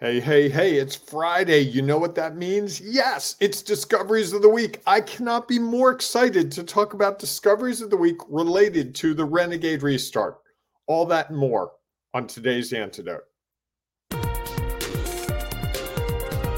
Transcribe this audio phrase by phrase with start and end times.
[0.00, 1.58] Hey, hey, hey, it's Friday.
[1.58, 2.80] You know what that means?
[2.80, 4.80] Yes, it's Discoveries of the Week.
[4.86, 9.24] I cannot be more excited to talk about Discoveries of the Week related to the
[9.24, 10.38] Renegade Restart.
[10.86, 11.72] All that and more
[12.14, 13.24] on today's Antidote.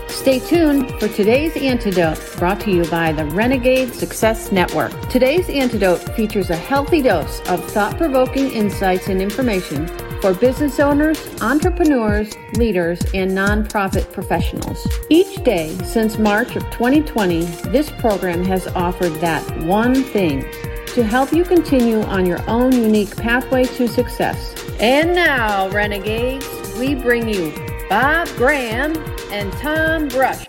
[0.09, 4.93] Stay tuned for today's antidote brought to you by the Renegade Success Network.
[5.09, 9.88] Today's antidote features a healthy dose of thought provoking insights and information
[10.20, 14.87] for business owners, entrepreneurs, leaders, and nonprofit professionals.
[15.09, 20.45] Each day since March of 2020, this program has offered that one thing
[20.88, 24.55] to help you continue on your own unique pathway to success.
[24.80, 26.47] And now, Renegades,
[26.78, 27.52] we bring you
[27.89, 28.97] Bob Graham
[29.30, 30.45] and Tom Brush.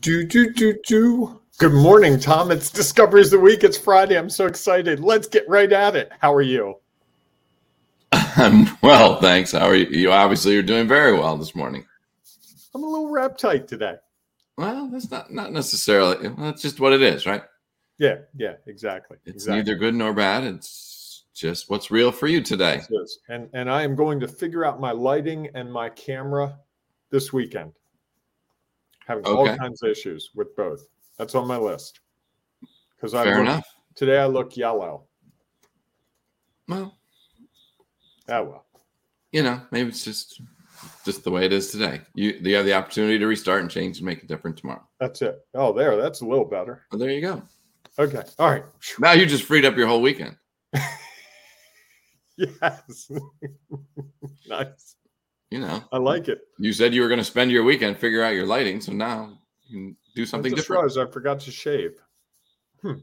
[0.00, 1.40] Do, do, do, do.
[1.58, 2.50] Good morning, Tom.
[2.50, 3.64] It's Discoveries of the Week.
[3.64, 4.16] It's Friday.
[4.16, 5.00] I'm so excited.
[5.00, 6.10] Let's get right at it.
[6.20, 6.76] How are you?
[8.12, 9.52] I'm well, thanks.
[9.52, 9.86] How are you?
[9.86, 11.84] You obviously are doing very well this morning.
[12.74, 13.96] I'm a little wrapped tight today.
[14.56, 16.28] Well, that's not not necessarily.
[16.38, 17.42] That's just what it is, right?
[17.98, 19.18] Yeah, yeah, exactly.
[19.26, 19.56] It's exactly.
[19.56, 20.44] neither good nor bad.
[20.44, 22.80] It's just what's real for you today.
[23.28, 26.58] And and I am going to figure out my lighting and my camera
[27.10, 27.72] this weekend.
[29.06, 30.86] Having all kinds of issues with both.
[31.20, 32.00] That's on my list.
[32.96, 33.66] Because I Fair look, enough.
[33.94, 35.04] today I look yellow.
[36.66, 36.96] Well,
[38.30, 38.66] Oh well.
[39.30, 40.40] you know, maybe it's just
[41.04, 42.00] just the way it is today.
[42.14, 44.82] You you have the opportunity to restart and change and make it different tomorrow.
[44.98, 45.40] That's it.
[45.52, 45.94] Oh, there.
[46.00, 46.86] That's a little better.
[46.90, 47.42] Well, there you go.
[47.98, 48.22] Okay.
[48.38, 48.64] All right.
[48.98, 50.36] Now you just freed up your whole weekend.
[52.38, 53.10] Yes.
[54.48, 54.96] nice.
[55.50, 56.40] You know, I like it.
[56.58, 59.36] you said you were going to spend your weekend figure out your lighting, so now
[59.68, 60.82] you can do something different.
[60.82, 61.92] realized I forgot to shave.
[62.82, 62.92] Hmm.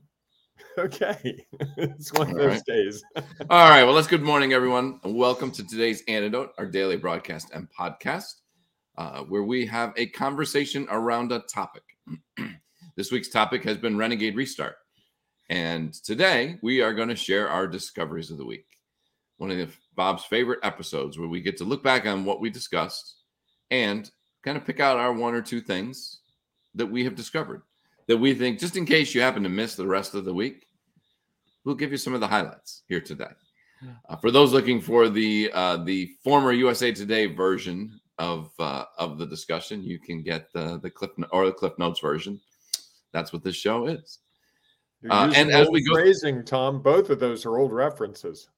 [0.80, 1.44] Okay.
[1.78, 2.66] it's one of All those right.
[2.66, 3.04] days.
[3.50, 3.84] All right.
[3.84, 5.00] Well, let's good morning, everyone.
[5.04, 8.42] and Welcome to today's antidote, our daily broadcast and podcast,
[8.98, 11.84] uh, where we have a conversation around a topic.
[12.96, 14.76] this week's topic has been Renegade Restart.
[15.50, 18.66] And today we are going to share our discoveries of the week.
[19.38, 22.50] One of the, Bob's favorite episodes where we get to look back on what we
[22.52, 23.16] discussed
[23.72, 24.10] and
[24.44, 26.20] kind of pick out our one or two things
[26.78, 27.62] that we have discovered
[28.08, 30.66] that we think, just in case you happen to miss the rest of the week,
[31.66, 33.32] we'll give you some of the highlights here today.
[34.10, 39.20] Uh, for those looking for the uh, the former USA Today version of uh, of
[39.20, 42.40] the discussion, you can get the the clip or the Cliff Notes version.
[43.14, 44.20] That's what this show is.
[45.10, 48.50] Uh, and as we go- phrasing, Tom, both of those are old references.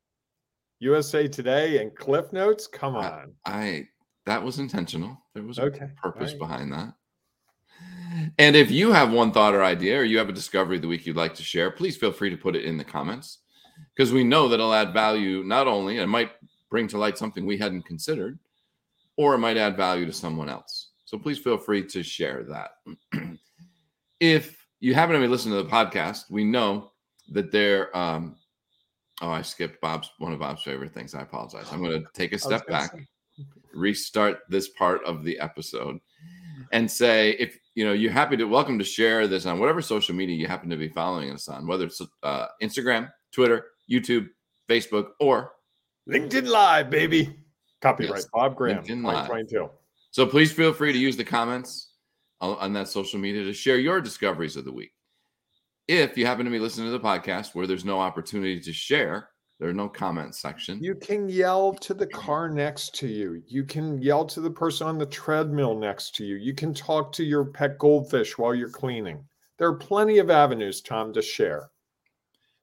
[0.80, 2.66] USA Today and Cliff Notes.
[2.68, 3.34] Come on.
[3.46, 3.88] I
[4.26, 5.18] that was intentional.
[5.34, 5.70] There was a
[6.02, 6.40] purpose Right.
[6.40, 6.94] behind that.
[8.38, 10.88] And if you have one thought or idea, or you have a discovery of the
[10.88, 13.40] week you'd like to share, please feel free to put it in the comments
[13.96, 16.32] because we know that it'll add value not only, it might
[16.70, 18.40] bring to light something we hadn't considered,
[19.18, 20.90] or it might add value to someone else.
[21.06, 22.72] So please feel free to share that.
[24.20, 26.92] if you happen to be listening to the podcast, we know
[27.32, 27.96] that there.
[27.98, 28.36] Um,
[29.22, 31.16] oh, I skipped Bob's one of Bob's favorite things.
[31.16, 31.68] I apologize.
[31.72, 33.08] I'm going to take a step back say.
[33.74, 36.00] restart this part of the episode
[36.72, 40.14] and say if you know you're happy to welcome to share this on whatever social
[40.14, 44.28] media you happen to be following us on whether it's uh, instagram twitter youtube
[44.70, 45.54] facebook or
[46.10, 47.34] LinkedIn Live, baby.
[47.82, 48.28] Copyright Yes.
[48.34, 49.28] Bob Graham, LinkedIn Live.
[49.28, 49.70] 2022.
[50.12, 51.94] so please feel free to use the comments
[52.42, 54.92] on, on that social media to share your discoveries of the week
[55.88, 59.30] if you happen to be listening to the podcast where there's no opportunity to share
[59.60, 63.44] there's no comment section You can yell to the car next to you.
[63.48, 66.36] You can yell to the person on the treadmill next to you.
[66.36, 69.24] You can talk to your pet goldfish while you're cleaning.
[69.58, 71.70] There are plenty of avenues, Tom, to share.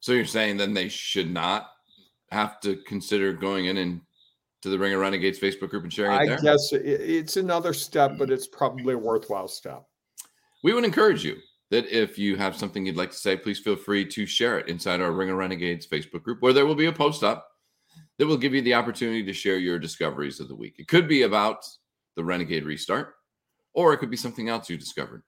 [0.00, 1.68] so you're saying then they should not
[2.30, 4.00] have to consider going in and
[4.62, 6.38] to the Ring of Renegades Facebook group and sharing it I there?
[6.38, 9.84] guess it's another step, but it's probably a worthwhile step.
[10.64, 11.36] we would encourage you
[11.71, 14.69] that if you have something you'd like to say, please feel free to share it
[14.69, 17.49] inside our Ring of Renegades Facebook group, where there will be a post up
[18.19, 20.76] that will give you the opportunity to share your discoveries of the week.
[20.79, 21.64] It could be about
[22.14, 23.14] the Renegade restart,
[23.75, 25.23] or it could be something else you discovered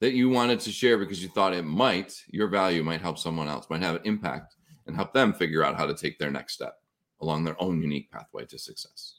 [0.00, 3.48] that you wanted to share because you thought it might, your value might help someone
[3.48, 4.56] else, might have an impact
[4.86, 6.74] and help them figure out how to take their next step
[7.20, 9.16] along their own unique pathway to success.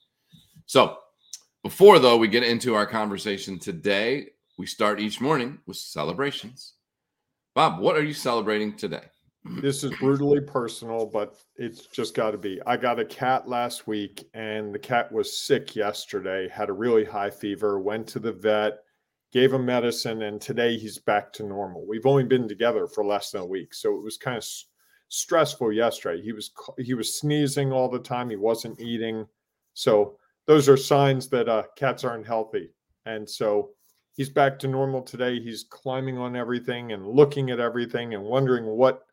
[0.66, 0.98] So,
[1.64, 4.30] before though we get into our conversation today,
[4.62, 6.76] we start each morning with celebrations.
[7.56, 9.02] Bob, what are you celebrating today?
[9.60, 12.62] This is brutally personal, but it's just got to be.
[12.68, 17.04] I got a cat last week, and the cat was sick yesterday, had a really
[17.04, 18.84] high fever, went to the vet,
[19.34, 21.88] gave him medicine, and today he's back to normal.
[21.88, 24.66] We've only been together for less than a week, so it was kind of s-
[25.08, 26.22] stressful yesterday.
[26.22, 28.30] He was he was sneezing all the time.
[28.30, 29.26] He wasn't eating,
[29.74, 32.70] so those are signs that uh, cats aren't healthy.
[33.08, 33.72] And so
[34.22, 35.40] he's back to normal today.
[35.40, 39.04] He's climbing on everything and looking at everything and wondering what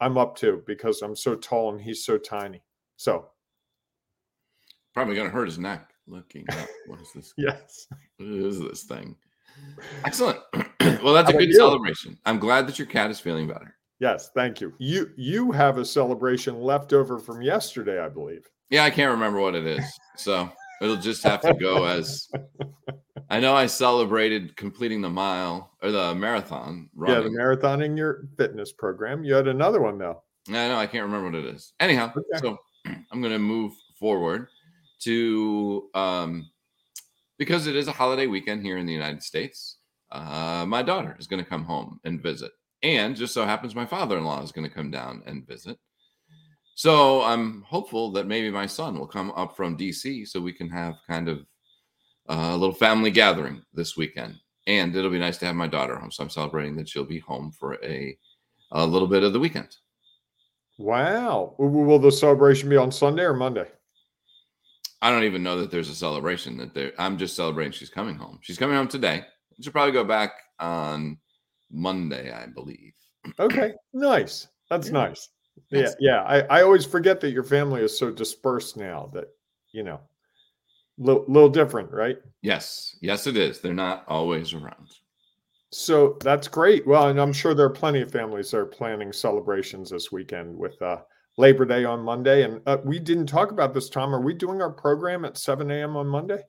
[0.00, 2.62] I'm up to because I'm so tall and he's so tiny.
[2.96, 3.28] So
[4.94, 6.66] probably going to hurt his neck looking up.
[6.86, 7.34] What is this?
[7.36, 7.86] yes.
[8.16, 9.16] What is this thing?
[10.06, 10.38] Excellent.
[10.80, 12.18] well, that's How a good celebration.
[12.24, 13.76] I'm glad that your cat is feeling better.
[14.00, 14.72] Yes, thank you.
[14.78, 18.48] You you have a celebration left over from yesterday, I believe.
[18.70, 19.84] Yeah, I can't remember what it is.
[20.16, 20.50] So
[20.80, 22.30] it'll just have to go as
[23.32, 28.28] I know I celebrated completing the mile or the marathon Yeah, the marathon in your
[28.36, 29.24] fitness program.
[29.24, 30.22] You had another one though.
[30.50, 31.72] I know I can't remember what it is.
[31.80, 32.40] Anyhow, Okay.
[32.42, 32.58] so
[33.10, 34.48] I'm going to move forward
[35.04, 36.50] to um,
[37.38, 39.78] because it is a holiday weekend here in the United States.
[40.10, 42.52] Uh, my daughter is going to come home and visit,
[42.82, 45.78] and just so happens my father-in-law is going to come down and visit.
[46.74, 50.68] So I'm hopeful that maybe my son will come up from DC so we can
[50.68, 51.46] have kind of
[52.26, 54.36] a little family gathering this weekend.
[54.66, 56.12] And it'll be nice to have my daughter home.
[56.12, 58.16] So I'm celebrating that she'll be home for a
[58.74, 59.76] a little bit of the weekend.
[60.78, 61.54] Wow.
[61.58, 63.66] Will the celebration be on Sunday or Monday?
[65.02, 66.92] I don't even know that there's a celebration that there.
[66.98, 68.38] I'm just celebrating she's coming home.
[68.40, 69.24] She's coming home today.
[69.60, 71.18] She'll probably go back on
[71.70, 72.92] Monday, I believe.
[73.38, 74.48] Okay, nice.
[74.70, 74.92] That's Yeah.
[74.92, 75.28] nice.
[75.70, 76.22] Yeah, yeah.
[76.22, 79.26] I, I always forget that your family is so dispersed now that
[79.72, 80.00] you know,
[80.98, 82.18] little little different, right?
[82.42, 83.60] Yes, yes, it is.
[83.60, 84.88] They're not always around.
[85.70, 86.86] So that's great.
[86.86, 90.54] Well, and I'm sure there are plenty of families that are planning celebrations this weekend
[90.54, 90.98] with uh,
[91.38, 92.44] Labor Day on Monday.
[92.44, 94.14] And uh, we didn't talk about this, Tom.
[94.14, 95.96] Are we doing our program at 7 a.m.
[95.96, 96.40] on Monday?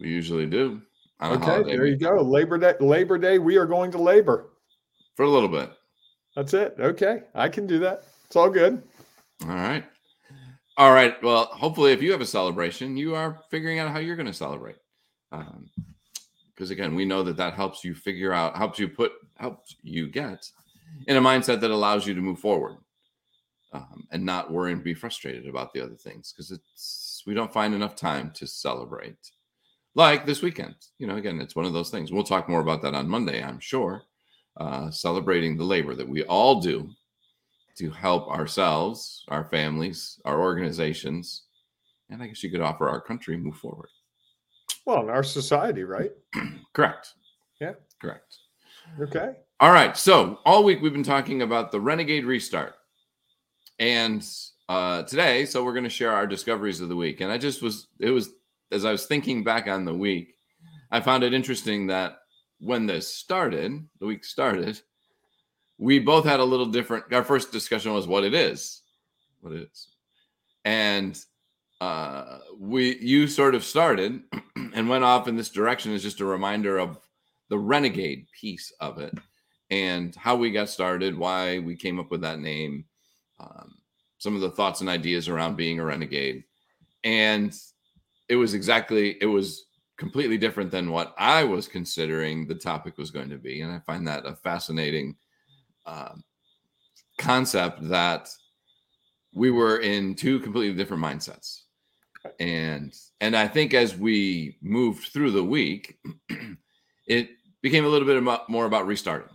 [0.00, 0.82] We usually do.
[1.22, 2.20] Okay, there you go.
[2.20, 2.74] Labor Day.
[2.80, 3.38] Labor Day.
[3.38, 4.50] We are going to labor.
[5.14, 5.70] For a little bit.
[6.36, 6.76] That's it.
[6.78, 8.04] Okay, I can do that.
[8.26, 8.82] It's all good.
[9.44, 9.84] All right.
[10.82, 11.22] All right.
[11.22, 14.32] Well, hopefully, if you have a celebration, you are figuring out how you're going to
[14.32, 14.78] celebrate.
[15.30, 20.08] Because again, we know that that helps you figure out, helps you put, helps you
[20.08, 20.44] get
[21.06, 22.78] in a mindset that allows you to move forward
[23.72, 26.32] um, and not worry and be frustrated about the other things.
[26.32, 29.30] Because it's we don't find enough time to celebrate.
[29.94, 32.10] Like this weekend, you know, again, it's one of those things.
[32.10, 34.02] We'll talk more about that on Monday, I'm sure.
[34.56, 36.90] Uh, celebrating the labor that we all do
[37.78, 41.44] to help ourselves, our families, our organizations,
[42.10, 43.88] and I guess you could offer our country move forward.
[44.84, 46.10] Well, in our society, right?
[46.74, 47.14] Correct.
[47.60, 47.74] Yeah.
[48.00, 48.36] Correct.
[49.00, 49.34] Okay.
[49.60, 49.96] All right.
[49.96, 52.74] So all week we've been talking about the Renegade Restart.
[53.78, 54.26] And
[54.68, 57.20] uh, today, so we're going to share our discoveries of the week.
[57.20, 58.30] And I just was, it was,
[58.70, 60.34] as I was thinking back on the week,
[60.90, 62.18] I found it interesting that
[62.58, 64.80] when this started, the week started,
[65.82, 67.12] we both had a little different.
[67.12, 68.82] Our first discussion was what it is,
[69.40, 69.88] what it is.
[70.64, 71.18] And
[71.80, 74.22] uh, we, you sort of started
[74.74, 77.00] and went off in this direction as just a reminder of
[77.50, 79.12] the renegade piece of it
[79.70, 82.84] and how we got started, why we came up with that name,
[83.40, 83.74] um,
[84.18, 86.44] some of the thoughts and ideas around being a renegade.
[87.02, 87.52] And
[88.28, 89.64] it was exactly, it was
[89.96, 93.62] completely different than what I was considering the topic was going to be.
[93.62, 95.16] And I find that a fascinating
[95.86, 96.22] um,
[97.18, 98.28] concept that
[99.34, 101.62] we were in two completely different mindsets.
[102.38, 105.98] And and I think as we moved through the week,
[107.06, 107.30] it
[107.62, 109.34] became a little bit more about restarting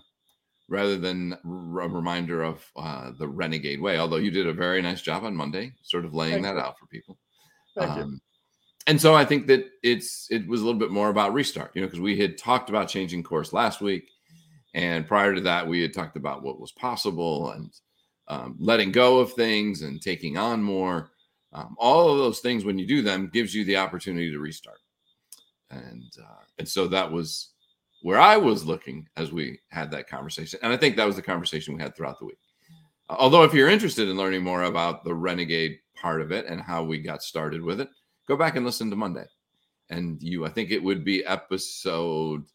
[0.69, 3.98] rather than a reminder of uh, the renegade way.
[3.98, 6.62] Although you did a very nice job on Monday, sort of laying Thank that you.
[6.62, 7.17] out for people.
[7.77, 8.22] Um,
[8.88, 11.81] and so I think that it's it was a little bit more about restart, you
[11.81, 14.10] know, because we had talked about changing course last week,
[14.77, 17.72] and prior to that, we had talked about what was possible and
[18.27, 21.10] um, letting go of things and taking on more.
[21.51, 24.77] Um, all of those things, when you do them, gives you the opportunity to restart.
[25.72, 27.53] And uh, and so that was
[28.03, 31.24] where I was looking as we had that conversation, and I think that was the
[31.24, 32.38] conversation we had throughout the week.
[33.10, 36.84] Although, if you're interested in learning more about the renegade part of it and how
[36.84, 37.89] we got started with it,
[38.27, 39.25] go back and listen to Monday.
[39.89, 42.46] And you, I think it would be episode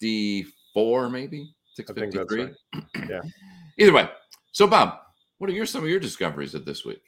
[0.00, 2.42] 654, maybe I think that's 653.
[2.42, 3.08] right.
[3.08, 3.20] Yeah.
[3.78, 4.08] Either way.
[4.52, 4.98] So, Bob,
[5.38, 7.02] what are your some of your discoveries of this week?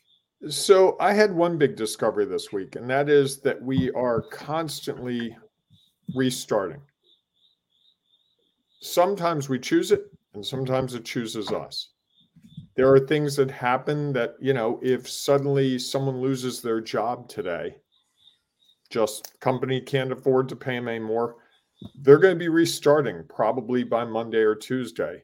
[0.49, 5.37] So I had one big discovery this week, and that is that we are constantly
[6.15, 6.81] restarting.
[8.81, 10.05] Sometimes we choose it,
[10.35, 11.89] and sometimes it chooses us.
[12.77, 17.75] There are things that happen that, you know, if suddenly someone loses their job today,
[18.91, 21.37] just company can't afford to pay them anymore,
[22.01, 25.23] they're going to be restarting probably by Monday or Tuesday.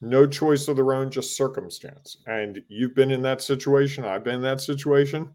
[0.00, 2.18] no choice of their own, just circumstance.
[2.26, 4.04] And you've been in that situation.
[4.04, 5.34] I've been in that situation.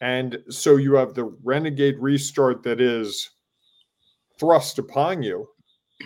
[0.00, 3.30] And so you have the renegade restart that is
[4.38, 5.48] thrust upon you,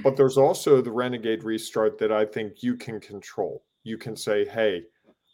[0.02, 3.64] but there's also the renegade restart that I think you can control.
[3.85, 4.82] You can say, hey,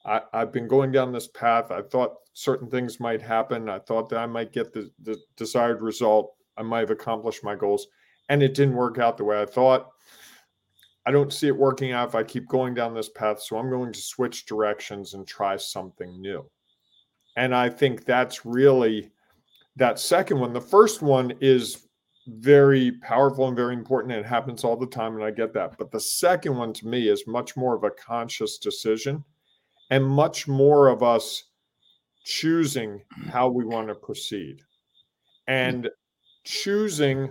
[0.07, 1.71] I, have been going down this path.
[1.71, 3.69] I thought certain things might happen.
[3.69, 6.37] I thought that I might get the, the desired result.
[6.57, 7.89] I might have accomplished my goals,
[8.29, 9.91] and it didn't work out the way I thought.
[11.07, 13.43] I don't see it working out if I keep going down this path.
[13.43, 16.49] So I'm going to switch directions and try something new.
[17.37, 19.11] And I think that's really
[19.77, 20.53] that second one.
[20.53, 21.89] The first one is
[22.27, 24.15] very powerful and very important.
[24.15, 25.15] And it happens all the time.
[25.15, 25.77] And I get that.
[25.77, 29.23] But the second one to me is much more of a conscious decision
[29.91, 31.45] and much more of us
[32.25, 34.63] choosing how we want to proceed
[35.47, 35.91] and
[36.45, 37.31] choosing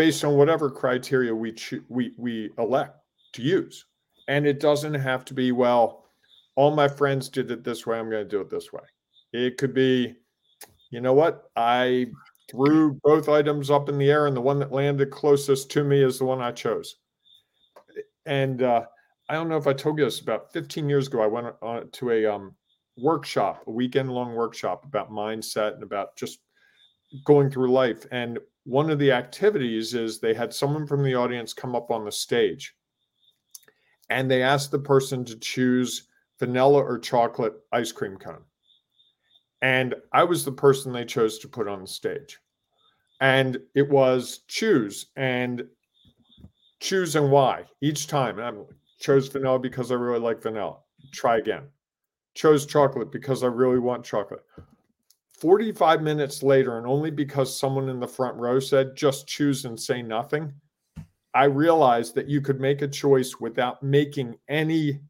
[0.00, 2.96] based on whatever criteria we cho- we we elect
[3.34, 3.84] to use
[4.28, 6.06] and it doesn't have to be well
[6.56, 8.80] all my friends did it this way i'm going to do it this way
[9.34, 10.14] it could be
[10.88, 12.06] you know what i
[12.50, 16.02] threw both items up in the air and the one that landed closest to me
[16.02, 16.96] is the one i chose
[18.24, 18.82] and uh,
[19.28, 21.22] I don't know if I told you this about 15 years ago.
[21.22, 22.54] I went on to a um,
[22.98, 26.38] workshop, a weekend long workshop about mindset and about just
[27.24, 28.06] going through life.
[28.12, 28.38] And
[28.70, 32.12] one of the activities is they had someone from the audience come up on the
[32.12, 32.76] stage
[34.10, 36.06] and they asked the person to choose
[36.38, 38.44] vanilla or chocolate ice cream cone.
[39.60, 42.38] And I was the person they chose to put on the stage.
[43.20, 45.64] And it was choose and
[46.78, 48.38] choose and why each time.
[48.38, 48.64] And I'm
[49.00, 50.76] Chose vanilla because I really like vanilla.
[51.12, 51.62] Try again.
[52.34, 54.44] Chose chocolate because I really want chocolate.
[55.40, 59.78] 45 minutes later, and only because someone in the front row said, just choose and
[59.78, 60.52] say nothing,
[61.34, 65.00] I realized that you could make a choice without making any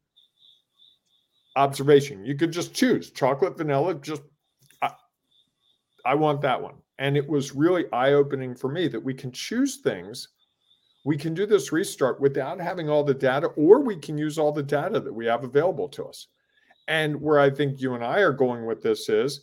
[1.55, 2.25] observation.
[2.25, 4.21] You could just choose chocolate, vanilla, just,
[4.81, 4.91] I,
[6.05, 6.75] I want that one.
[6.97, 10.29] And it was really eye opening for me that we can choose things
[11.03, 14.51] we can do this restart without having all the data, or we can use all
[14.51, 16.27] the data that we have available to us.
[16.87, 19.41] And where I think you and I are going with this is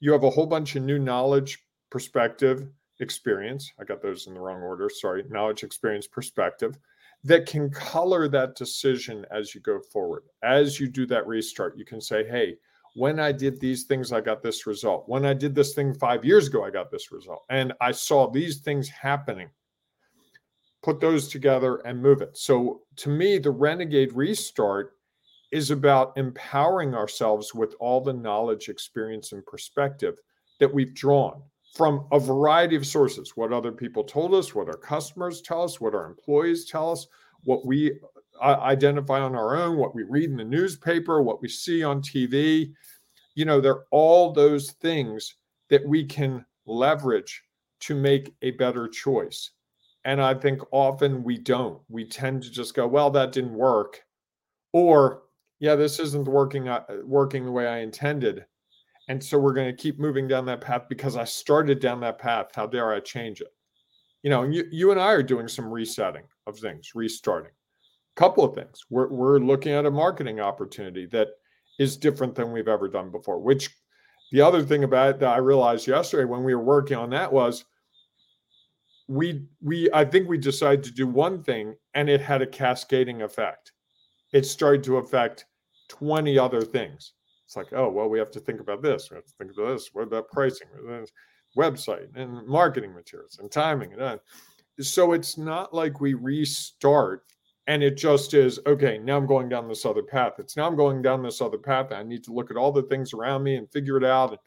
[0.00, 1.58] you have a whole bunch of new knowledge,
[1.90, 2.68] perspective,
[3.00, 3.72] experience.
[3.78, 4.88] I got those in the wrong order.
[4.88, 5.24] Sorry.
[5.28, 6.78] Knowledge, experience, perspective
[7.22, 10.22] that can color that decision as you go forward.
[10.42, 12.56] As you do that restart, you can say, hey,
[12.94, 15.04] when I did these things, I got this result.
[15.06, 17.44] When I did this thing five years ago, I got this result.
[17.50, 19.50] And I saw these things happening
[20.82, 22.36] put those together and move it.
[22.36, 24.96] So to me, the Renegade Restart
[25.52, 30.16] is about empowering ourselves with all the knowledge, experience, and perspective
[30.58, 31.42] that we've drawn
[31.74, 35.80] from a variety of sources what other people told us, what our customers tell us,
[35.80, 37.06] what our employees tell us,
[37.44, 37.92] what we
[38.40, 42.02] uh, identify on our own, what we read in the newspaper, what we see on
[42.02, 42.72] TV.
[43.34, 45.36] You know, they're all those things
[45.68, 47.42] that we can leverage
[47.80, 49.50] to make a better choice.
[50.04, 51.80] And I think often we don't.
[51.88, 54.02] We tend to just go, well, that didn't work.
[54.72, 55.22] Or,
[55.60, 58.44] yeah, this isn't working uh, working the way I intended.
[59.08, 62.18] And so we're going to keep moving down that path because I started down that
[62.18, 62.48] path.
[62.54, 63.52] How dare I change it?
[64.22, 67.50] You know, you, you and I are doing some resetting of things, restarting.
[67.50, 68.84] A couple of things.
[68.88, 71.28] We're, we're looking at a marketing opportunity that
[71.78, 73.70] is different than we've ever done before, which
[74.32, 77.64] the other thing about that I realized yesterday when we were working on that was
[79.08, 83.22] we we I think we decided to do one thing and it had a cascading
[83.22, 83.72] effect.
[84.32, 85.46] It started to affect
[85.90, 87.12] 20 other things.
[87.44, 89.10] It's like, oh, well, we have to think about this.
[89.10, 89.90] We have to think about this.
[89.92, 90.68] What about pricing?
[91.58, 94.20] Website and marketing materials and timing and that.
[94.80, 97.24] So it's not like we restart
[97.66, 100.76] and it just is okay now i'm going down this other path it's now i'm
[100.76, 103.56] going down this other path i need to look at all the things around me
[103.56, 104.38] and figure it out and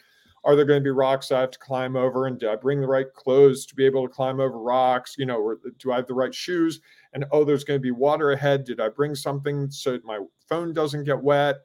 [0.44, 2.28] are there going to be rocks I have to climb over?
[2.28, 5.16] And do I bring the right clothes to be able to climb over rocks?
[5.18, 6.82] You know, or do I have the right shoes?
[7.14, 8.64] And oh, there's going to be water ahead.
[8.64, 11.58] Did I bring something so my phone doesn't get wet?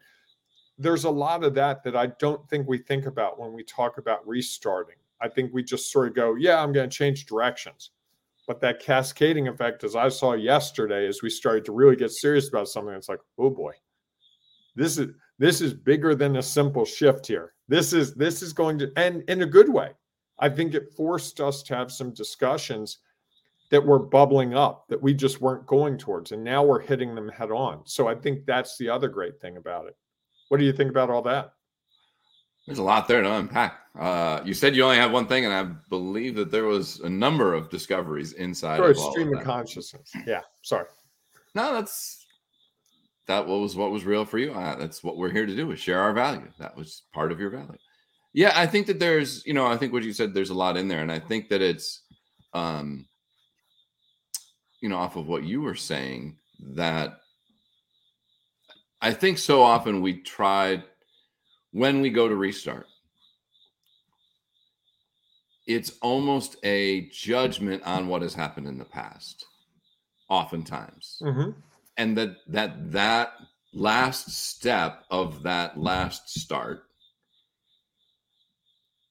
[0.78, 3.98] There's a lot of that that I don't think we think about when we talk
[3.98, 4.96] about restarting.
[5.20, 7.90] I think we just sort of go, yeah, I'm going to change directions.
[8.46, 12.48] But that cascading effect, as I saw yesterday, as we started to really get serious
[12.48, 13.72] about something, it's like, oh boy,
[14.74, 17.52] this is this is bigger than a simple shift here.
[17.68, 19.90] This is this is going to and in a good way.
[20.38, 22.98] I think it forced us to have some discussions
[23.70, 27.28] that were bubbling up that we just weren't going towards and now we're hitting them
[27.28, 27.82] head on.
[27.84, 29.96] So I think that's the other great thing about it.
[30.48, 31.52] What do you think about all that?
[32.66, 33.78] There's a lot there to unpack.
[33.98, 37.08] Uh, you said you only have one thing, and I believe that there was a
[37.08, 38.76] number of discoveries inside.
[38.76, 40.12] Sure, of stream of, of consciousness.
[40.26, 40.84] Yeah, sorry.
[41.54, 42.26] No, that's
[43.26, 44.52] that was what was real for you.
[44.52, 46.50] Uh, that's what we're here to do is share our value.
[46.58, 47.78] That was part of your value.
[48.32, 50.76] Yeah, I think that there's, you know, I think what you said, there's a lot
[50.76, 51.02] in there.
[51.02, 52.02] And I think that it's,
[52.52, 53.06] um,
[54.80, 57.20] you know, off of what you were saying, that
[59.00, 60.84] I think so often we tried
[61.72, 62.86] when we go to restart,
[65.66, 69.44] it's almost a judgment on what has happened in the past,
[70.28, 71.18] oftentimes.
[71.22, 71.50] Mm-hmm.
[71.98, 73.32] And that that that
[73.74, 76.84] last step of that last start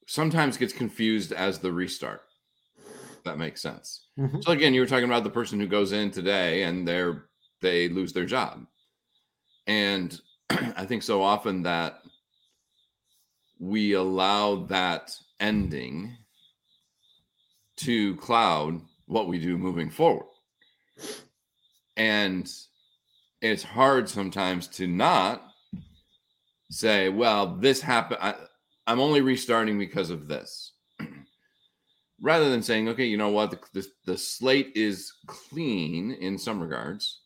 [0.08, 2.22] sometimes gets confused as the restart.
[3.28, 4.08] That makes sense.
[4.18, 4.44] Mhm.
[4.44, 7.30] So again, you were talking about the person who goes in today and they're
[7.62, 8.66] they lose their job.
[9.66, 10.20] And
[10.50, 12.02] I think so often that
[13.60, 16.16] we allow that ending
[17.78, 20.28] to cloud what we do moving forward.
[21.96, 22.52] And
[23.42, 25.44] it's hard sometimes to not
[26.70, 28.20] say, well, this happened.
[28.22, 28.36] I,
[28.86, 30.74] I'm only restarting because of this.
[32.22, 36.60] Rather than saying, okay, you know what, the, the, the slate is clean in some
[36.60, 37.22] regards.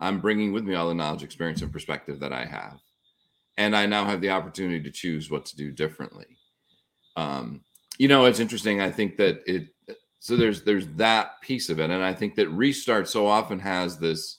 [0.00, 2.78] I'm bringing with me all the knowledge, experience, and perspective that I have.
[3.56, 6.26] And I now have the opportunity to choose what to do differently.
[7.16, 7.62] Um,
[7.98, 8.80] you know, it's interesting.
[8.80, 9.68] I think that it,
[10.20, 11.90] so there's there's that piece of it.
[11.90, 14.38] And I think that restart so often has this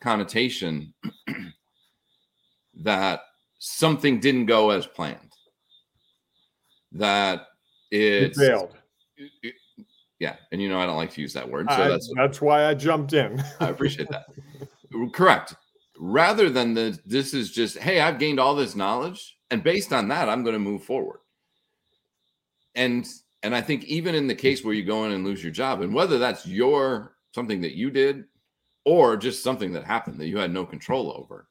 [0.00, 0.94] connotation
[2.82, 3.22] that
[3.58, 5.32] something didn't go as planned.
[6.92, 7.46] That
[7.90, 8.76] It failed.
[10.18, 12.40] Yeah, and you know I don't like to use that word, so I- that's that's
[12.40, 13.42] why I jumped in.
[13.60, 14.26] I appreciate that.
[15.12, 15.54] Correct.
[15.98, 20.08] Rather than the this is just hey, I've gained all this knowledge, and based on
[20.08, 21.20] that, I'm going to move forward.
[22.74, 23.06] And
[23.42, 25.80] and I think even in the case where you go in and lose your job,
[25.82, 28.24] and whether that's your something that you did
[28.84, 31.48] or just something that happened that you had no control over,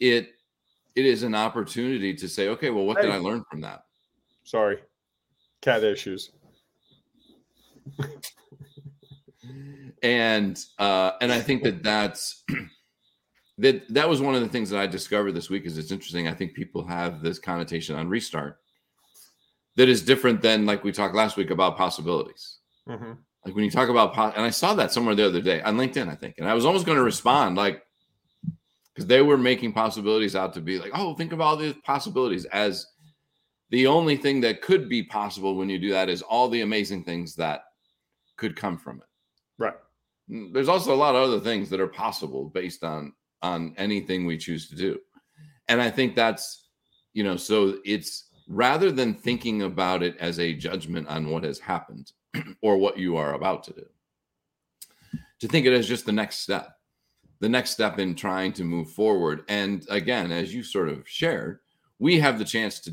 [0.00, 0.34] it
[0.94, 3.84] it is an opportunity to say, okay, well, what did I learn from that?
[4.44, 4.78] Sorry,
[5.62, 6.30] cat issues.
[10.02, 12.44] And uh and i think that that's
[13.58, 16.28] that that was one of the things that i discovered this week is it's interesting
[16.28, 18.58] i think people have this connotation on restart
[19.76, 23.16] that is different than like we talked last week about possibilities Mhm.
[23.46, 25.76] like when you talk about po- and i saw that somewhere the other day on
[25.76, 27.82] linkedin i think and i was almost going to respond like
[28.94, 32.44] because they were making possibilities out to be like oh think of all the possibilities
[32.46, 32.86] as
[33.70, 37.02] the only thing that could be possible when you do that is all the amazing
[37.04, 37.64] things that
[38.42, 39.06] could come from it.
[39.56, 39.76] Right.
[40.28, 44.26] Mm, there's also a lot of other things that are possible based on on anything
[44.26, 44.98] we choose to do.
[45.68, 46.68] And i think that's
[47.12, 51.60] you know so it's rather than thinking about it as a judgment on what has
[51.60, 52.10] happened
[52.62, 53.86] or what you are about to do
[55.38, 56.78] to think it as just the next step
[57.38, 59.44] the next step in trying to move forward.
[59.48, 61.60] And again as you sort of shared
[62.00, 62.90] we have the chance to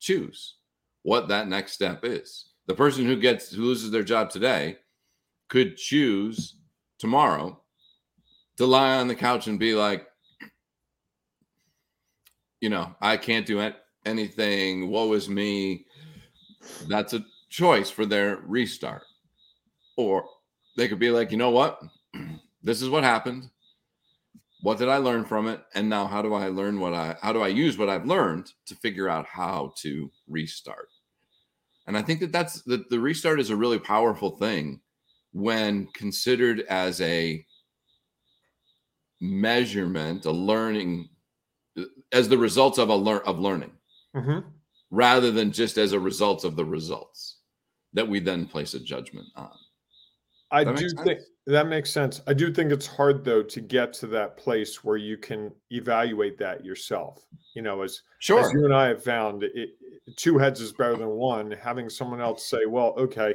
[0.00, 0.56] choose
[1.02, 2.50] what that next step is.
[2.66, 4.76] The person who gets who loses their job today
[5.52, 6.54] could choose
[6.98, 7.60] tomorrow
[8.56, 10.06] to lie on the couch and be like,
[12.62, 13.70] you know, I can't do
[14.06, 14.88] anything.
[14.88, 15.84] Woe is me.
[16.88, 19.02] That's a choice for their restart.
[19.98, 20.24] Or
[20.78, 21.82] they could be like, you know what?
[22.62, 23.50] this is what happened.
[24.62, 25.62] What did I learn from it?
[25.74, 28.50] And now how do I learn what I how do I use what I've learned
[28.68, 30.88] to figure out how to restart?
[31.86, 34.80] And I think that that's that the restart is a really powerful thing
[35.32, 37.44] when considered as a
[39.20, 41.08] measurement, a learning,
[42.12, 43.72] as the results of a learn of learning,
[44.14, 44.44] Mhm.
[44.90, 47.38] rather than just as a result of the results
[47.92, 49.56] that we then place a judgment on.
[50.50, 52.20] I do think that makes sense.
[52.26, 56.36] I do think it's hard though to get to that place where you can evaluate
[56.38, 57.26] that yourself.
[57.54, 58.40] You know, as Sure.
[58.40, 59.78] as you and I have found, it-
[60.16, 61.50] two heads is better than one.
[61.52, 63.34] Having someone else say, "Well, okay,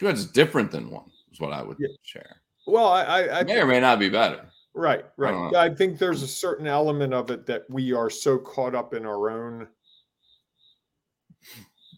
[0.00, 1.88] It's different than one, is what I would Yeah.
[2.02, 2.42] share.
[2.66, 4.48] well, I, I, I May or may not be better.
[4.74, 5.50] Right, right.
[5.52, 8.94] Yeah, I think there's a certain element of it that we are so caught up
[8.94, 9.68] in our own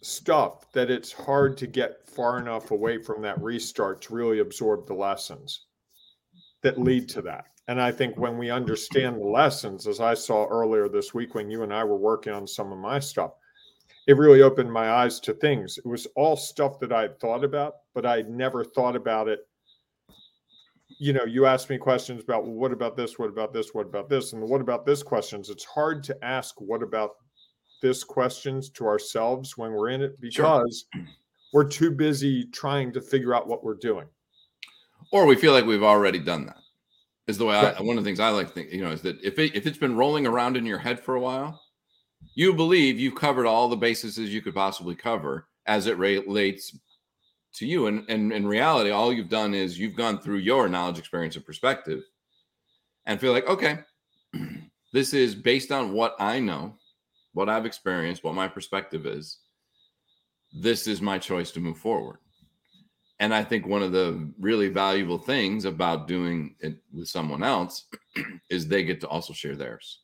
[0.03, 4.87] stuff that it's hard to get far enough away from that restart to really absorb
[4.87, 5.67] the lessons
[6.63, 7.47] that lead to that.
[7.69, 11.51] And I think when we understand the lessons, as I saw earlier this week when
[11.51, 13.33] you and I were working on some of my stuff,
[14.07, 15.79] it really opened my eyes to things.
[15.79, 19.41] It was all stuff that I had thought about, but I never thought about it
[20.99, 23.19] you know, you ask me questions about, well, what about this?
[23.19, 23.75] What about this?
[23.75, 24.33] What about this?
[24.33, 27.13] And what about this questions, it's hard to ask what about
[27.83, 30.45] this questions to ourselves when we're in it Sure.
[30.63, 30.87] because
[31.53, 34.07] we're too busy trying to figure out what we're doing.
[35.13, 36.57] Or we feel like we've already done that.
[37.27, 39.01] Is the way I one of the things I like to think, you know, is
[39.01, 41.59] that if it if it's been rolling around in your head for a while,
[42.35, 46.77] you believe you've covered all the bases you could possibly cover as it relates
[47.55, 47.87] to you.
[47.87, 51.47] And, and in reality, all you've done is you've gone through your knowledge, experience, and
[51.47, 52.03] perspective
[53.07, 53.79] and feel like, okay,
[54.93, 56.75] this is based on what I know,
[57.33, 59.39] what I've experienced, what my perspective is.
[60.53, 62.19] This is my choice to move forward.
[63.21, 67.87] And I think one of the really valuable things about doing it with someone else
[68.51, 70.01] is they get to also share theirs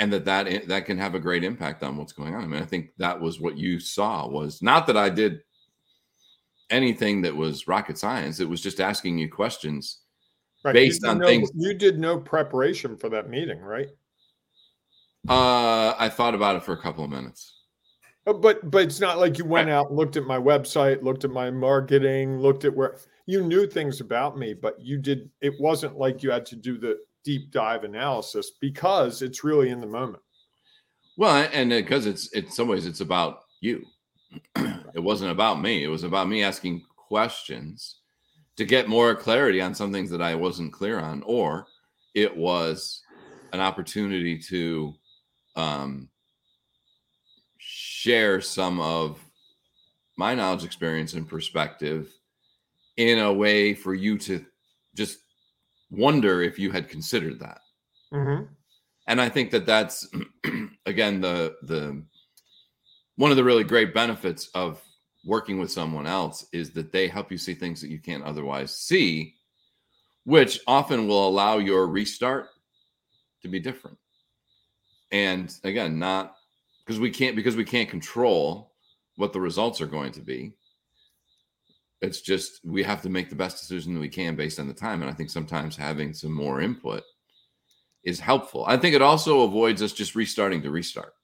[0.00, 2.42] and that that that can have a great impact on what's going on.
[2.42, 5.42] I mean, I think that was what you saw was not that I did
[6.70, 8.40] anything that was rocket science.
[8.40, 9.98] It was just asking you questions
[10.64, 10.72] right.
[10.72, 11.50] based you on no, things.
[11.54, 13.88] You did no preparation for that meeting, right?
[15.28, 17.58] Uh, I thought about it for a couple of minutes.
[18.26, 21.30] Uh, but but it's not like you went out, looked at my website, looked at
[21.30, 25.28] my marketing, looked at where you knew things about me, but you did.
[25.42, 29.80] It wasn't like you had to do the deep dive analysis because it's really in
[29.80, 30.22] the moment.
[31.16, 33.84] Well, and because it's in some ways it's about you.
[34.56, 35.84] it wasn't about me.
[35.84, 38.00] It was about me asking questions
[38.56, 41.66] to get more clarity on some things that I wasn't clear on, or
[42.14, 43.02] it was
[43.52, 44.94] an opportunity to
[45.56, 46.08] um,
[47.58, 49.18] share some of
[50.16, 52.12] my knowledge, experience, and perspective
[52.96, 54.44] in a way for you to
[54.94, 55.18] just
[55.90, 57.60] wonder if you had considered that.
[58.12, 58.44] Mm-hmm.
[59.06, 60.08] And I think that that's
[60.86, 62.02] again the the
[63.16, 64.80] one of the really great benefits of
[65.24, 68.74] working with someone else is that they help you see things that you can't otherwise
[68.74, 69.34] see,
[70.24, 72.48] which often will allow your restart
[73.42, 73.98] to be different.
[75.12, 76.36] And again, not
[76.84, 78.72] because we can't because we can't control
[79.16, 80.54] what the results are going to be
[82.02, 84.74] it's just we have to make the best decision that we can based on the
[84.74, 87.02] time and i think sometimes having some more input
[88.04, 88.64] is helpful.
[88.66, 91.14] I think it also avoids us just restarting to restart.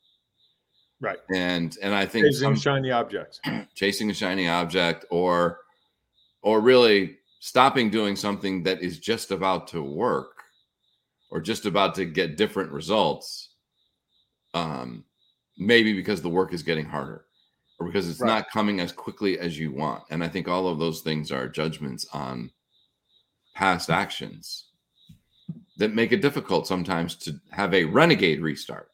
[0.99, 1.19] Right.
[1.31, 3.39] And and i think chasing some, shiny objects
[3.75, 5.61] chasing a shiny object or
[6.41, 10.43] or really stopping doing something that is just about to work
[11.31, 13.51] or just about to get different results
[14.55, 15.05] um
[15.59, 17.26] maybe because the work is getting harder
[17.85, 18.29] because it's right.
[18.29, 20.05] not coming as quickly as you want.
[20.11, 22.51] And I think all of those things are judgments on
[23.55, 24.69] past actions
[25.77, 28.91] that make it difficult sometimes to have a renegade restart.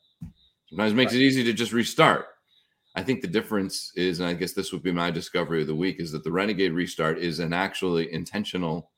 [0.68, 1.21] Sometimes it makes right.
[1.21, 2.27] it easy to just restart.
[2.95, 5.75] I think the difference is, and I guess this would be my discovery of the
[5.75, 8.90] week, is that the renegade restart is an actually intentional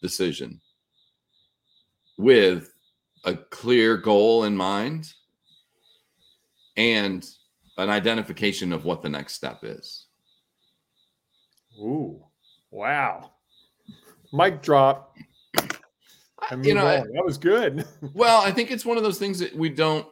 [0.00, 0.60] decision
[2.18, 2.72] with
[3.24, 5.12] a clear goal in mind
[6.76, 7.26] and
[7.78, 10.06] an identification of what the next step is.
[11.78, 12.22] Ooh,
[12.70, 13.32] wow.
[14.32, 15.16] Mic drop.
[16.50, 17.86] I mean, you know, that was good.
[18.14, 20.06] well, I think it's one of those things that we don't.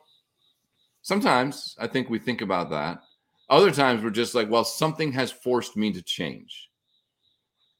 [1.02, 3.02] Sometimes I think we think about that.
[3.48, 6.70] Other times we're just like, well, something has forced me to change.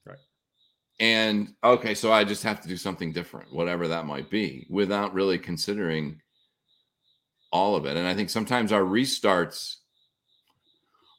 [0.05, 0.17] Right.
[0.99, 5.13] And okay, so I just have to do something different, whatever that might be, without
[5.13, 6.19] really considering
[7.51, 7.97] all of it.
[7.97, 9.77] And I think sometimes our restarts,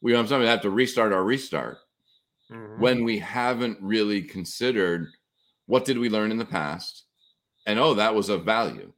[0.00, 1.78] we sometimes have to restart our restart
[2.50, 2.80] mm-hmm.
[2.80, 5.08] when we haven't really considered
[5.66, 7.04] what did we learn in the past,
[7.66, 8.92] and oh, that was of value.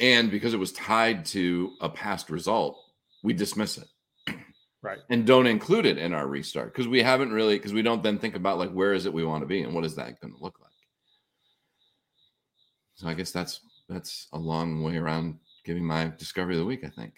[0.00, 2.78] And because it was tied to a past result,
[3.22, 3.88] we dismiss it.
[4.82, 4.96] Right.
[5.10, 8.18] And don't include it in our restart because we haven't really, because we don't then
[8.18, 10.32] think about like, where is it we want to be and what is that going
[10.32, 10.70] to look like?
[12.94, 16.84] So I guess that's that's a long way around giving my discovery of the week.
[16.84, 17.14] I think.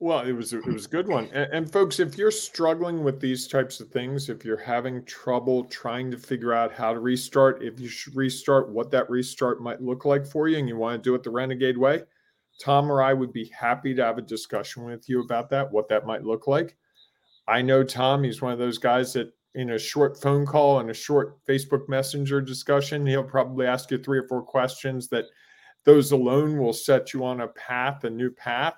[0.00, 0.72] Well, it was it hmm.
[0.72, 1.28] was a good one.
[1.32, 5.64] And, and, folks, if you're struggling with these types of things, if you're having trouble
[5.64, 9.80] trying to figure out how to restart, if you should restart, what that restart might
[9.80, 12.02] look like for you, and you want to do it the renegade way,
[12.60, 15.88] Tom or I would be happy to have a discussion with you about that, what
[15.88, 16.76] that might look like.
[17.46, 20.90] I know Tom; he's one of those guys that in a short phone call and
[20.90, 25.26] a short Facebook Messenger discussion, he'll probably ask you three or four questions that
[25.84, 28.74] those alone will set you on a path, a new path.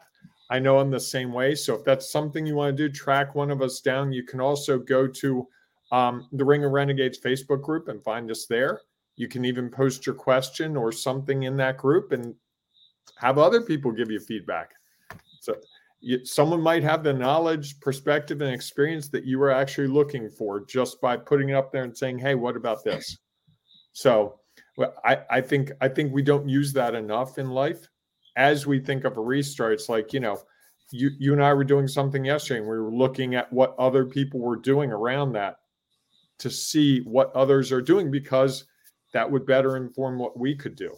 [0.50, 1.54] I know I'm the same way.
[1.54, 4.12] So if that's something you want to do, track one of us down.
[4.12, 5.48] You can also go to
[5.92, 8.80] um, the Ring of Renegades Facebook group and find us there.
[9.16, 12.34] You can even post your question or something in that group and
[13.16, 14.72] have other people give you feedback.
[15.40, 15.56] So
[16.00, 20.64] you, someone might have the knowledge, perspective, and experience that you were actually looking for
[20.66, 23.16] just by putting it up there and saying, "Hey, what about this?"
[23.92, 24.40] So
[24.76, 27.88] well, I, I think I think we don't use that enough in life.
[28.36, 30.38] As we think of a restart, it's like, you know,
[30.90, 34.04] you you and I were doing something yesterday and we were looking at what other
[34.04, 35.58] people were doing around that.
[36.38, 38.64] to see what others are doing because
[39.12, 40.94] that would better inform what we could do.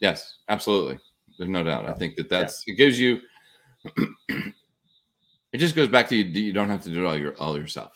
[0.00, 0.98] Yes, absolutely.
[1.38, 1.88] There's no doubt.
[1.88, 2.74] I think that that's yeah.
[2.74, 3.20] it gives you.
[4.28, 6.24] it just goes back to you.
[6.24, 7.92] You don't have to do it all your all yourself.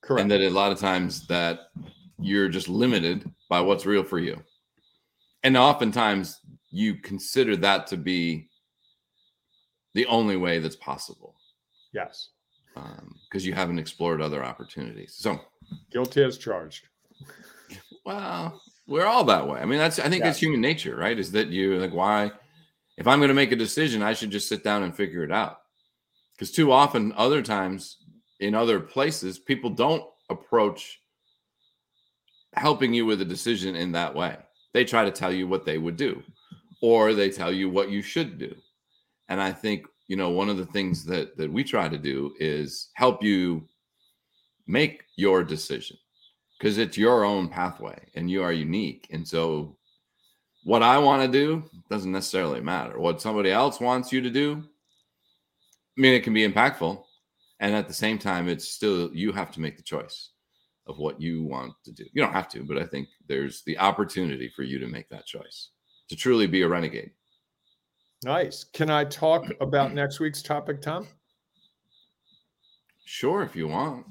[0.00, 0.22] Correct.
[0.22, 1.68] And that a lot of times that
[2.18, 4.42] you're just limited by what's real for you,
[5.42, 8.48] and oftentimes you consider that to be
[9.94, 11.36] the only way that's possible.
[11.92, 12.30] Yes.
[12.74, 15.14] Because um, you haven't explored other opportunities.
[15.16, 15.40] So
[15.90, 16.88] guilty as charged.
[18.06, 19.60] Well, we're all that way.
[19.60, 20.26] I mean, that's I think yeah.
[20.26, 21.18] that's human nature, right?
[21.18, 22.32] Is that you like why
[22.96, 25.32] if I'm going to make a decision, I should just sit down and figure it
[25.32, 25.60] out.
[26.32, 27.98] Because too often, other times
[28.40, 31.00] in other places, people don't approach
[32.56, 34.36] helping you with a decision in that way.
[34.72, 36.22] They try to tell you what they would do,
[36.82, 38.54] or they tell you what you should do.
[39.28, 42.34] And I think you know one of the things that that we try to do
[42.38, 43.68] is help you
[44.66, 45.96] make your decision
[46.58, 49.08] because it's your own pathway and you are unique.
[49.10, 49.76] And so,
[50.62, 52.98] what I want to do doesn't necessarily matter.
[52.98, 54.64] What somebody else wants you to do,
[55.96, 57.02] I mean, it can be impactful.
[57.60, 60.30] And at the same time, it's still, you have to make the choice
[60.86, 62.04] of what you want to do.
[62.12, 65.26] You don't have to, but I think there's the opportunity for you to make that
[65.26, 65.70] choice
[66.08, 67.10] to truly be a renegade.
[68.24, 68.64] Nice.
[68.64, 71.06] Can I talk about next week's topic, Tom?
[73.04, 74.06] Sure, if you want.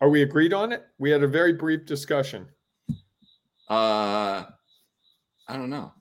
[0.00, 0.84] Are we agreed on it?
[0.98, 2.46] We had a very brief discussion.
[3.68, 4.44] Uh,
[5.48, 5.92] I don't know.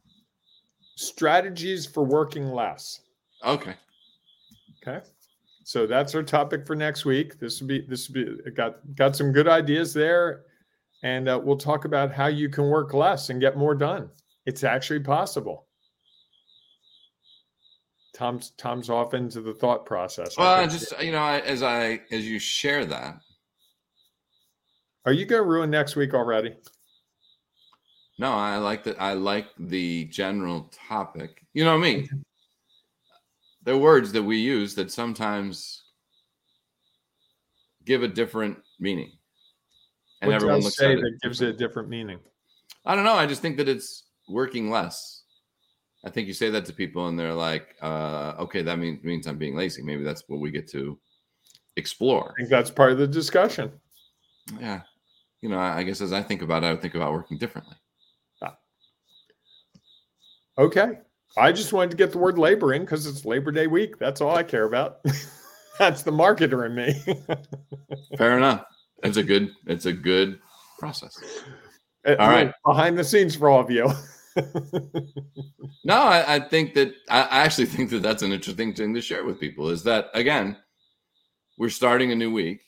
[0.95, 3.01] Strategies for working less.
[3.43, 3.75] Okay.
[4.82, 5.06] Okay.
[5.67, 7.41] So that's our topic for next week.
[7.41, 10.45] This will be this will be got got some good ideas there,
[11.03, 14.10] and uh, we'll talk about how you can work less and get more done.
[14.45, 15.67] It's actually possible.
[18.15, 20.38] Tom's Tom's off into the thought process.
[20.38, 23.17] Well, I just you know, as I as you share that,
[25.06, 26.56] are you going to ruin next week already?
[28.17, 29.01] No, I like that.
[29.01, 31.45] I like the general topic.
[31.53, 31.86] You know what
[33.67, 33.82] I mean?
[33.82, 35.84] There are words that we use that sometimes
[37.86, 39.12] give a different meaning,
[40.21, 42.19] and what everyone looks say at that gives it a different meaning.
[42.86, 43.13] I don't know.
[43.13, 45.23] I just think that it's working less.
[46.06, 49.27] I think you say that to people, and they're like, uh, "Okay, that means means
[49.27, 50.97] I'm being lazy." Maybe that's what we get to
[51.75, 52.34] explore.
[52.38, 53.71] I think that's part of the discussion.
[54.60, 54.84] Yeah,
[55.41, 57.75] you know, I guess as I think about it, I would think about working differently.
[58.41, 58.58] Ah.
[60.58, 60.99] Okay.
[61.36, 63.98] I just wanted to get the word labor in because it's Labor Day week.
[64.00, 65.00] That's all I care about.
[65.80, 67.16] That's the marketer in me.
[68.18, 68.66] Fair enough.
[69.04, 70.40] It's a good, it's a good
[70.80, 71.16] process.
[72.08, 72.52] Uh, all right.
[72.66, 73.92] Behind the scenes for all of you.
[75.84, 79.26] no, I, I, think that I actually think that that's an interesting thing to share
[79.26, 80.58] with people is that again,
[81.58, 82.62] we're starting a new week.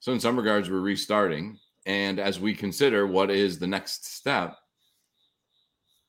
[0.00, 1.58] So in some regards, we're restarting.
[1.86, 4.56] And as we consider what is the next step,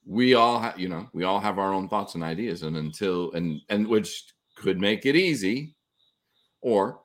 [0.05, 2.63] we all have, you know, we all have our own thoughts and ideas.
[2.63, 5.75] And until, and, and which could make it easy,
[6.61, 6.99] or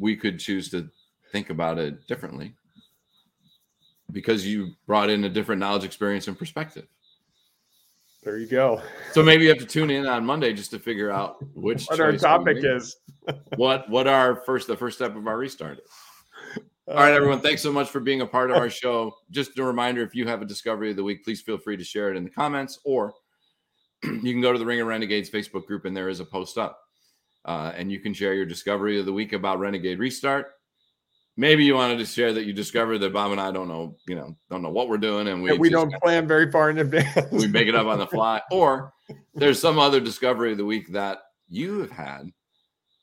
[0.00, 0.88] we could choose to
[1.30, 2.54] think about it differently
[4.12, 6.86] because you brought in a different knowledge, experience, and perspective.
[8.22, 8.80] There you go.
[9.12, 11.98] So maybe you have to tune in on Monday just to figure out which what
[11.98, 12.96] our topic is.
[13.56, 15.90] what what our first the first step of our restart is.
[16.88, 17.40] All right, everyone.
[17.40, 19.14] Thanks so much for being a part of our show.
[19.30, 21.84] Just a reminder if you have a discovery of the week, please feel free to
[21.84, 23.14] share it in the comments, or
[24.02, 26.58] you can go to the Ring of Renegades Facebook group and there is a post
[26.58, 26.80] up.
[27.44, 30.46] Uh, and you can share your discovery of the week about Renegade Restart.
[31.36, 34.14] Maybe you wanted to share that you discovered that Bob and I don't know, you
[34.14, 36.78] know, don't know what we're doing, and we and we don't plan very far in
[36.78, 37.32] advance.
[37.32, 38.92] we make it up on the fly, or
[39.34, 42.30] there's some other discovery of the week that you have had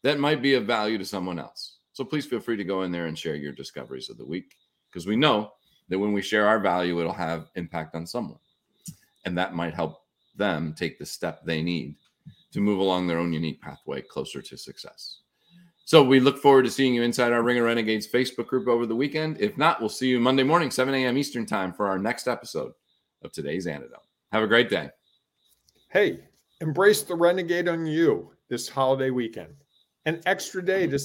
[0.04, 1.79] that might be of value to someone else.
[2.00, 4.56] So please feel free to go in there and share your discoveries of the week
[4.90, 5.52] because we know
[5.90, 8.40] that when we share our value, it'll have impact on someone.
[9.26, 11.98] And that might help them take the step they need
[12.54, 15.24] to move along their own unique pathway closer to success.
[15.84, 18.86] So we look forward to seeing you inside our Ring of Renegades Facebook group over
[18.86, 19.36] the weekend.
[19.42, 21.18] If not, we'll see you Monday morning, 7 a.m.
[21.18, 22.72] Eastern Time for our next episode
[23.24, 24.08] of today's Antidote.
[24.32, 24.90] Have a great day.
[25.90, 26.22] Hey,
[26.62, 29.54] embrace the renegade on you this holiday weekend.
[30.06, 30.98] An extra day to,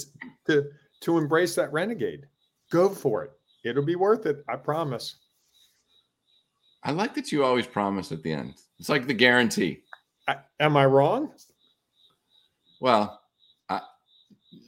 [0.46, 0.70] to
[1.04, 2.26] to embrace that renegade.
[2.70, 3.32] Go for it.
[3.62, 4.42] It'll be worth it.
[4.48, 5.16] I promise.
[6.82, 8.54] I like that you always promise at the end.
[8.78, 9.82] It's like the guarantee.
[10.26, 11.32] I, am I wrong?
[12.80, 13.20] Well,
[13.68, 13.80] I,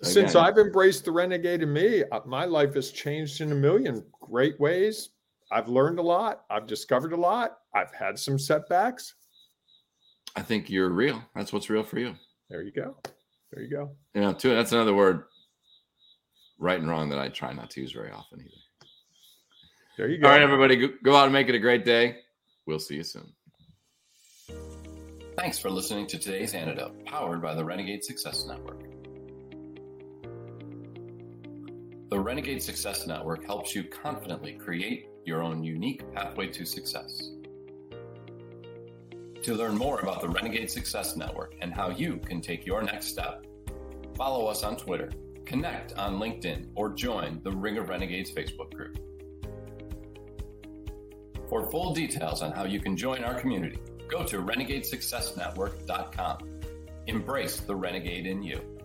[0.02, 4.04] since I've embraced the renegade in me, uh, my life has changed in a million
[4.20, 5.10] great ways.
[5.50, 6.44] I've learned a lot.
[6.50, 7.58] I've discovered a lot.
[7.74, 9.14] I've had some setbacks.
[10.34, 11.22] I think you're real.
[11.34, 12.14] That's what's real for you.
[12.50, 12.96] There you go.
[13.52, 13.90] There you go.
[14.14, 14.54] You know, too.
[14.54, 15.24] That's another word
[16.58, 18.50] right and wrong that I try not to use very often either.
[19.96, 20.26] There you go.
[20.26, 22.18] All right, everybody, go, go out and make it a great day.
[22.66, 23.32] We'll see you soon.
[25.38, 28.82] Thanks for listening to today's antidote, powered by the Renegade Success Network.
[32.08, 37.30] The Renegade Success Network helps you confidently create your own unique pathway to success.
[39.42, 43.06] To learn more about the Renegade Success Network and how you can take your next
[43.06, 43.44] step,
[44.16, 45.10] follow us on Twitter,
[45.46, 48.98] connect on LinkedIn, or join the Ring of Renegades Facebook group.
[51.48, 53.78] For full details on how you can join our community,
[54.08, 56.38] go to renegadesuccessnetwork.com.
[57.06, 58.75] Embrace the renegade in you.